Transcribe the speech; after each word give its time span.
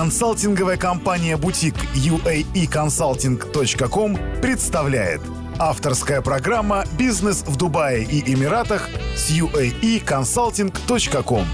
Консалтинговая 0.00 0.78
компания 0.78 1.36
«Бутик» 1.36 1.74
uaeconsulting.com 1.94 4.40
представляет 4.40 5.20
Авторская 5.58 6.22
программа 6.22 6.86
«Бизнес 6.98 7.44
в 7.46 7.58
Дубае 7.58 8.04
и 8.04 8.32
Эмиратах» 8.32 8.88
с 9.14 9.30
uaeconsulting.com 9.30 11.44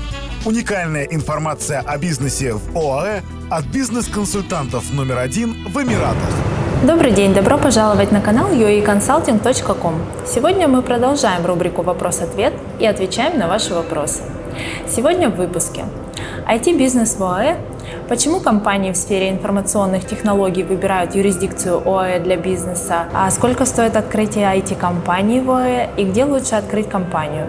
Уникальная 0.45 1.07
информация 1.07 1.81
о 1.81 1.99
бизнесе 1.99 2.53
в 2.53 2.79
ОАЭ 2.79 3.23
от 3.51 3.65
бизнес-консультантов 3.65 4.93
номер 4.93 5.19
один 5.19 5.67
в 5.67 5.83
Эмиратах. 5.83 6.31
Добрый 6.87 7.11
день, 7.11 7.35
добро 7.35 7.59
пожаловать 7.59 8.13
на 8.13 8.21
канал 8.21 8.53
uaeconsulting.com. 8.53 10.01
Сегодня 10.25 10.69
мы 10.69 10.83
продолжаем 10.83 11.45
рубрику 11.45 11.83
«Вопрос-ответ» 11.83 12.55
и 12.79 12.87
отвечаем 12.87 13.41
на 13.41 13.49
ваши 13.49 13.75
вопросы. 13.75 14.23
Сегодня 14.89 15.31
в 15.31 15.35
выпуске 15.35 15.85
IT-бизнес 16.47 17.17
в 17.17 17.25
ОАЭ 17.25 17.57
Почему 18.09 18.41
компании 18.41 18.93
в 18.93 18.97
сфере 18.97 19.31
информационных 19.31 20.07
технологий 20.07 20.63
выбирают 20.63 21.15
юрисдикцию 21.15 21.83
ОАЭ 21.87 22.21
для 22.21 22.37
бизнеса? 22.37 23.07
А 23.15 23.31
сколько 23.31 23.65
стоит 23.65 23.97
открытие 23.97 24.47
IT-компании 24.57 25.41
в 25.41 25.51
ОАЭ 25.51 25.91
и 25.97 26.05
где 26.05 26.25
лучше 26.25 26.55
открыть 26.55 26.89
компанию? 26.89 27.47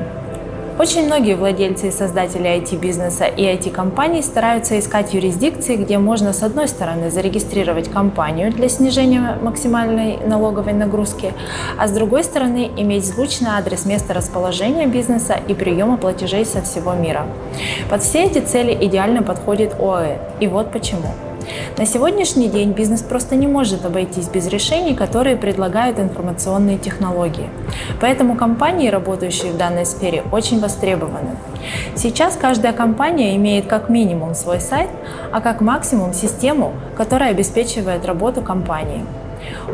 Очень 0.80 1.08
многие 1.08 1.34
владельцы 1.34 1.88
и 1.88 1.91
создатели 1.91 2.48
IT-бизнеса 2.59 3.26
и 3.26 3.41
IT-компаний 3.41 4.22
стараются 4.22 4.77
искать 4.77 5.12
юрисдикции, 5.12 5.76
где 5.76 5.98
можно 5.98 6.34
с 6.34 6.44
одной 6.44 6.67
стороны 6.67 7.09
зарегистрировать 7.09 7.90
компанию 7.90 8.52
для 8.52 8.70
снижения 8.70 9.40
максимальной 9.41 10.17
налоговой 10.17 10.73
нагрузки, 10.73 11.34
а 11.80 11.88
с 11.88 11.91
другой 11.91 12.23
стороны 12.23 12.70
иметь 12.77 13.05
звучный 13.05 13.50
адрес 13.50 13.86
места 13.88 14.13
расположения 14.13 14.86
бизнеса 14.86 15.40
и 15.48 15.55
приема 15.55 15.98
платежей 15.98 16.45
со 16.45 16.62
всего 16.62 16.94
мира. 16.94 17.25
Под 17.89 18.03
все 18.03 18.25
эти 18.25 18.38
цели 18.38 18.78
идеально 18.80 19.23
подходит 19.23 19.73
ОАЭ. 19.80 20.20
И 20.39 20.48
вот 20.48 20.72
почему. 20.72 21.12
На 21.78 21.86
сегодняшний 21.86 22.48
день 22.48 22.72
бизнес 22.72 23.02
просто 23.02 23.36
не 23.36 23.48
может 23.48 23.86
обойтись 23.86 24.28
без 24.28 24.48
решений, 24.48 24.95
которые 24.95 25.36
предлагают 25.36 26.00
информационные 26.00 26.78
технологии. 26.78 27.50
Поэтому 28.02 28.36
компании, 28.36 28.89
работающие 28.89 29.52
в 29.52 29.58
данной 29.58 29.86
сфере, 29.86 30.23
очень 30.31 30.59
востребованы. 30.59 31.36
Сейчас 31.95 32.36
каждая 32.36 32.73
компания 32.73 33.36
имеет 33.36 33.67
как 33.67 33.89
минимум 33.89 34.34
свой 34.34 34.59
сайт, 34.59 34.89
а 35.31 35.42
как 35.42 35.62
максимум 35.62 36.14
систему, 36.14 36.73
которая 36.95 37.31
обеспечивает 37.31 38.06
работу 38.06 38.42
компании. 38.42 39.04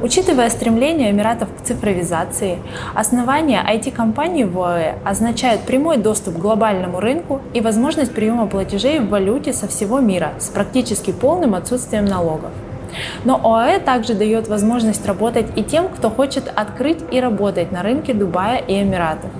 Учитывая 0.01 0.49
стремление 0.49 1.11
Эмиратов 1.11 1.49
к 1.49 1.65
цифровизации, 1.65 2.57
основание 2.93 3.61
IT-компаний 3.61 4.45
в 4.45 4.59
ОАЭ 4.59 4.95
означает 5.05 5.61
прямой 5.61 5.97
доступ 5.97 6.35
к 6.35 6.39
глобальному 6.39 6.99
рынку 6.99 7.41
и 7.53 7.61
возможность 7.61 8.13
приема 8.13 8.47
платежей 8.47 8.99
в 8.99 9.09
валюте 9.09 9.53
со 9.53 9.67
всего 9.67 9.99
мира 9.99 10.33
с 10.39 10.49
практически 10.49 11.11
полным 11.11 11.55
отсутствием 11.55 12.05
налогов. 12.05 12.51
Но 13.23 13.39
ОАЭ 13.43 13.79
также 13.79 14.13
дает 14.13 14.47
возможность 14.47 15.05
работать 15.05 15.47
и 15.55 15.63
тем, 15.63 15.89
кто 15.89 16.09
хочет 16.09 16.51
открыть 16.55 16.99
и 17.11 17.19
работать 17.19 17.71
на 17.71 17.81
рынке 17.83 18.13
Дубая 18.13 18.57
и 18.57 18.81
Эмиратов. 18.81 19.31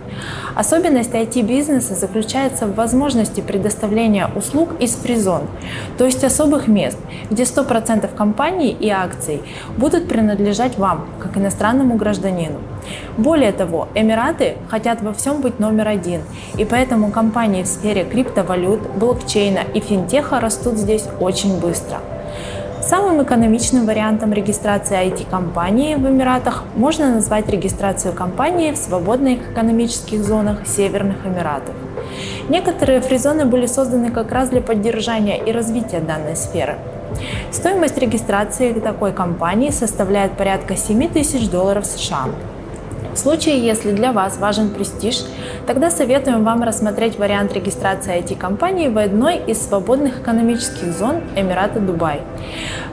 Особенность 0.55 1.13
IT-бизнеса 1.13 1.95
заключается 1.95 2.67
в 2.67 2.75
возможности 2.75 3.41
предоставления 3.41 4.29
услуг 4.35 4.69
из 4.79 4.95
фризон, 4.95 5.41
то 5.97 6.05
есть 6.05 6.23
особых 6.23 6.67
мест, 6.67 6.97
где 7.31 7.43
100% 7.43 8.07
компаний 8.15 8.69
и 8.79 8.89
акций 8.89 9.41
будут 9.77 10.07
принадлежать 10.07 10.77
вам, 10.77 11.07
как 11.19 11.37
иностранному 11.37 11.95
гражданину. 11.95 12.59
Более 13.17 13.51
того, 13.51 13.87
Эмираты 13.95 14.55
хотят 14.69 15.01
во 15.01 15.13
всем 15.13 15.41
быть 15.41 15.59
номер 15.59 15.87
один, 15.87 16.21
и 16.57 16.65
поэтому 16.65 17.11
компании 17.11 17.63
в 17.63 17.67
сфере 17.67 18.03
криптовалют, 18.03 18.81
блокчейна 18.95 19.61
и 19.73 19.79
финтеха 19.79 20.39
растут 20.39 20.77
здесь 20.77 21.05
очень 21.19 21.59
быстро. 21.59 21.99
Самым 22.85 23.23
экономичным 23.23 23.85
вариантом 23.85 24.33
регистрации 24.33 24.97
IT-компании 25.07 25.95
в 25.95 26.05
Эмиратах 26.05 26.65
можно 26.75 27.13
назвать 27.13 27.47
регистрацию 27.47 28.13
компании 28.13 28.73
в 28.73 28.77
свободных 28.77 29.51
экономических 29.51 30.21
зонах 30.21 30.67
Северных 30.67 31.25
Эмиратов. 31.25 31.73
Некоторые 32.49 32.99
фризоны 32.99 33.45
были 33.45 33.67
созданы 33.67 34.11
как 34.11 34.33
раз 34.33 34.49
для 34.49 34.59
поддержания 34.59 35.41
и 35.41 35.53
развития 35.53 36.01
данной 36.01 36.35
сферы. 36.35 36.75
Стоимость 37.51 37.97
регистрации 37.97 38.73
такой 38.73 39.13
компании 39.13 39.69
составляет 39.69 40.33
порядка 40.33 40.75
7 40.75 41.07
тысяч 41.07 41.49
долларов 41.49 41.85
США. 41.85 42.25
В 43.13 43.17
случае, 43.17 43.63
если 43.63 43.91
для 43.91 44.11
вас 44.11 44.37
важен 44.37 44.71
престиж, 44.71 45.23
тогда 45.67 45.91
советуем 45.91 46.43
вам 46.43 46.63
рассмотреть 46.63 47.19
вариант 47.19 47.53
регистрации 47.53 48.19
IT-компании 48.19 48.87
в 48.87 48.97
одной 48.97 49.37
из 49.37 49.61
свободных 49.61 50.21
экономических 50.21 50.91
зон 50.97 51.17
Эмирата 51.35 51.79
Дубай. 51.79 52.21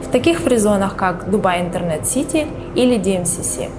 В 0.03 0.13
таких 0.13 0.41
фризонах, 0.41 0.95
как 0.95 1.31
Дубай 1.31 1.63
Интернет 1.63 2.07
Сити 2.07 2.47
или 2.75 2.99
DMCC. 2.99 3.71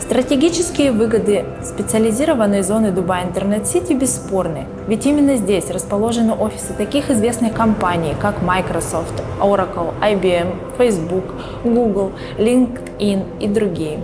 Стратегические 0.00 0.90
выгоды 0.92 1.44
специализированной 1.62 2.62
зоны 2.62 2.90
Дубай 2.90 3.24
Интернет 3.24 3.66
Сити 3.66 3.92
бесспорны, 3.92 4.64
ведь 4.86 5.04
именно 5.04 5.36
здесь 5.36 5.70
расположены 5.70 6.32
офисы 6.32 6.72
таких 6.72 7.10
известных 7.10 7.52
компаний, 7.52 8.14
как 8.18 8.40
Microsoft, 8.40 9.22
Oracle, 9.38 9.92
IBM, 10.00 10.54
Facebook, 10.78 11.24
Google, 11.62 12.12
LinkedIn 12.38 13.38
и 13.38 13.48
другие. 13.48 14.00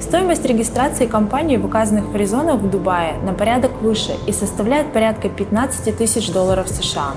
Стоимость 0.00 0.44
регистрации 0.44 1.06
компании 1.06 1.56
в 1.56 1.64
указанных 1.64 2.10
фризонах 2.10 2.56
в 2.56 2.70
Дубае 2.70 3.14
на 3.24 3.32
порядок 3.32 3.72
выше 3.80 4.12
и 4.26 4.32
составляет 4.32 4.92
порядка 4.92 5.28
15 5.28 5.96
тысяч 5.96 6.30
долларов 6.30 6.68
США. 6.68 7.12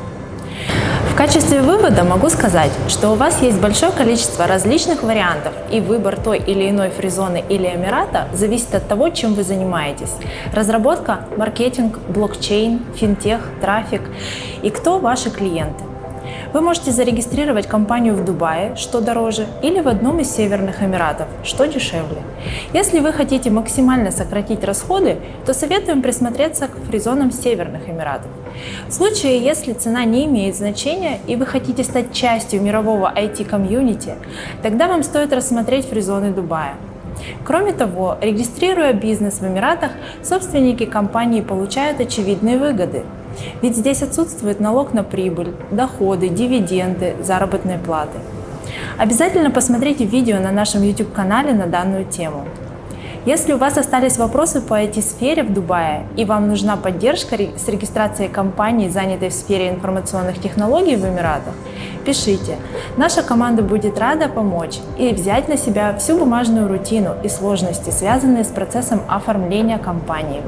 В 1.13 1.15
качестве 1.15 1.61
вывода 1.61 2.03
могу 2.03 2.29
сказать, 2.29 2.71
что 2.87 3.11
у 3.11 3.15
вас 3.15 3.41
есть 3.41 3.61
большое 3.61 3.91
количество 3.91 4.47
различных 4.47 5.03
вариантов, 5.03 5.53
и 5.71 5.79
выбор 5.79 6.19
той 6.19 6.39
или 6.39 6.69
иной 6.69 6.89
фризоны 6.89 7.43
или 7.49 7.67
Эмирата 7.67 8.27
зависит 8.33 8.73
от 8.73 8.87
того, 8.87 9.09
чем 9.09 9.35
вы 9.35 9.43
занимаетесь. 9.43 10.13
Разработка, 10.51 11.27
маркетинг, 11.37 11.99
блокчейн, 12.09 12.81
финтех, 12.95 13.41
трафик 13.61 14.01
и 14.63 14.71
кто 14.71 14.97
ваши 14.97 15.29
клиенты. 15.29 15.83
Вы 16.53 16.61
можете 16.61 16.91
зарегистрировать 16.91 17.67
компанию 17.67 18.15
в 18.15 18.23
Дубае, 18.23 18.75
что 18.75 19.01
дороже, 19.01 19.47
или 19.61 19.81
в 19.81 19.87
одном 19.87 20.19
из 20.19 20.31
Северных 20.31 20.83
Эмиратов, 20.83 21.27
что 21.43 21.65
дешевле. 21.65 22.21
Если 22.73 22.99
вы 22.99 23.11
хотите 23.11 23.49
максимально 23.49 24.11
сократить 24.11 24.63
расходы, 24.63 25.17
то 25.45 25.53
советуем 25.53 26.01
присмотреться 26.01 26.67
к 26.67 26.77
фризонам 26.87 27.31
Северных 27.31 27.89
Эмиратов. 27.89 28.29
В 28.87 28.91
случае, 28.91 29.39
если 29.39 29.73
цена 29.73 30.05
не 30.05 30.25
имеет 30.25 30.55
значения 30.55 31.19
и 31.27 31.35
вы 31.35 31.45
хотите 31.45 31.83
стать 31.83 32.13
частью 32.13 32.61
мирового 32.61 33.11
IT-комьюнити, 33.15 34.15
тогда 34.61 34.87
вам 34.87 35.03
стоит 35.03 35.33
рассмотреть 35.33 35.87
фризоны 35.87 36.31
Дубая. 36.31 36.75
Кроме 37.45 37.73
того, 37.73 38.17
регистрируя 38.21 38.93
бизнес 38.93 39.39
в 39.39 39.47
Эмиратах, 39.47 39.91
собственники 40.23 40.85
компании 40.85 41.41
получают 41.41 41.99
очевидные 41.99 42.57
выгоды– 42.57 43.03
ведь 43.61 43.77
здесь 43.77 44.01
отсутствует 44.01 44.59
налог 44.59 44.93
на 44.93 45.03
прибыль, 45.03 45.53
доходы, 45.71 46.29
дивиденды, 46.29 47.15
заработные 47.21 47.79
платы. 47.79 48.17
Обязательно 48.97 49.51
посмотрите 49.51 50.05
видео 50.05 50.39
на 50.39 50.51
нашем 50.51 50.83
YouTube-канале 50.83 51.53
на 51.53 51.67
данную 51.67 52.05
тему. 52.05 52.45
Если 53.25 53.53
у 53.53 53.57
вас 53.57 53.77
остались 53.77 54.17
вопросы 54.17 54.59
по 54.59 54.73
IT-сфере 54.73 55.43
в 55.43 55.53
Дубае 55.53 56.05
и 56.17 56.25
вам 56.25 56.49
нужна 56.49 56.75
поддержка 56.75 57.37
с 57.37 57.69
регистрацией 57.69 58.27
компании, 58.27 58.89
занятой 58.89 59.29
в 59.29 59.33
сфере 59.33 59.69
информационных 59.69 60.41
технологий 60.41 60.97
в 60.97 61.05
Эмиратах, 61.05 61.53
пишите. 62.05 62.57
Наша 62.97 63.23
команда 63.23 63.61
будет 63.61 63.97
рада 63.97 64.27
помочь 64.27 64.79
и 64.97 65.13
взять 65.13 65.47
на 65.47 65.55
себя 65.55 65.95
всю 65.97 66.17
бумажную 66.17 66.67
рутину 66.67 67.15
и 67.23 67.29
сложности, 67.29 67.91
связанные 67.91 68.43
с 68.43 68.49
процессом 68.49 68.99
оформления 69.07 69.77
компании. 69.77 70.41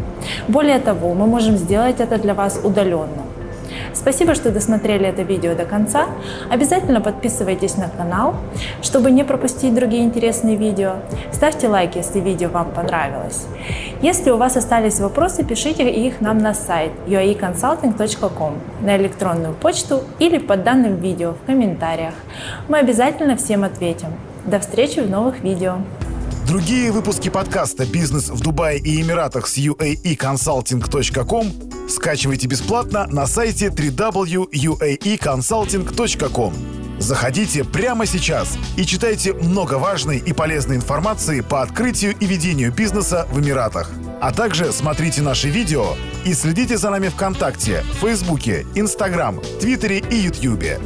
Более 0.49 0.79
того, 0.79 1.13
мы 1.13 1.27
можем 1.27 1.55
сделать 1.55 2.01
это 2.01 2.17
для 2.17 2.33
вас 2.33 2.59
удаленно. 2.61 3.24
Спасибо, 3.93 4.35
что 4.35 4.51
досмотрели 4.51 5.07
это 5.07 5.21
видео 5.21 5.55
до 5.55 5.65
конца. 5.65 6.07
Обязательно 6.49 7.01
подписывайтесь 7.01 7.77
на 7.77 7.89
канал, 7.89 8.35
чтобы 8.81 9.11
не 9.11 9.23
пропустить 9.23 9.73
другие 9.73 10.03
интересные 10.03 10.55
видео. 10.55 10.95
Ставьте 11.31 11.67
лайк, 11.67 11.95
если 11.95 12.19
видео 12.19 12.49
вам 12.49 12.71
понравилось. 12.71 13.45
Если 14.01 14.31
у 14.31 14.37
вас 14.37 14.57
остались 14.57 14.99
вопросы, 14.99 15.43
пишите 15.43 15.89
их 15.89 16.21
нам 16.21 16.37
на 16.37 16.53
сайт 16.53 16.91
uaeconsulting.com, 17.07 18.53
на 18.81 18.97
электронную 18.97 19.53
почту 19.53 20.03
или 20.19 20.37
под 20.37 20.63
данным 20.63 20.97
видео 20.97 21.33
в 21.33 21.45
комментариях. 21.45 22.13
Мы 22.67 22.79
обязательно 22.79 23.37
всем 23.37 23.63
ответим. 23.63 24.09
До 24.45 24.59
встречи 24.59 24.99
в 24.99 25.09
новых 25.09 25.41
видео. 25.41 25.77
Другие 26.47 26.91
выпуски 26.91 27.29
подкаста 27.29 27.87
«Бизнес 27.87 28.29
в 28.29 28.39
Дубае 28.41 28.77
и 28.77 29.01
Эмиратах» 29.01 29.47
с 29.47 29.57
uaeconsulting.com 29.57 31.74
скачивайте 31.87 32.47
бесплатно 32.47 33.05
на 33.07 33.27
сайте 33.27 33.67
www.uaeconsulting.com. 33.67 36.53
Заходите 36.99 37.63
прямо 37.63 38.05
сейчас 38.05 38.57
и 38.77 38.85
читайте 38.85 39.33
много 39.33 39.75
важной 39.75 40.17
и 40.17 40.33
полезной 40.33 40.77
информации 40.77 41.41
по 41.41 41.61
открытию 41.61 42.15
и 42.19 42.25
ведению 42.25 42.71
бизнеса 42.71 43.27
в 43.31 43.39
Эмиратах. 43.39 43.91
А 44.21 44.31
также 44.31 44.71
смотрите 44.71 45.21
наши 45.21 45.49
видео 45.49 45.95
и 46.23 46.33
следите 46.33 46.77
за 46.77 46.89
нами 46.89 47.09
ВКонтакте, 47.09 47.83
Фейсбуке, 47.99 48.65
Инстаграм, 48.75 49.41
Твиттере 49.59 49.99
и 49.99 50.15
Ютьюбе. 50.15 50.79